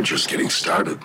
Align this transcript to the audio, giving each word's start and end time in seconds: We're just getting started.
We're 0.00 0.04
just 0.04 0.30
getting 0.30 0.48
started. 0.48 0.98